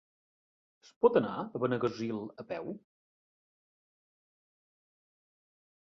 Es 0.85 0.89
pot 1.05 1.19
anar 1.21 1.33
a 1.41 1.61
Benaguasil 1.65 2.19
a 2.45 2.47
peu? 2.55 2.73